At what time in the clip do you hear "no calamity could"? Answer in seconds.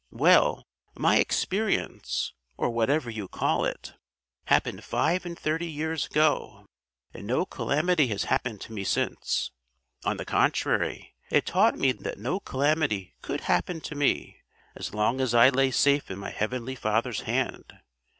12.17-13.41